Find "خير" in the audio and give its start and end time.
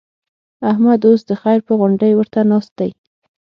1.41-1.59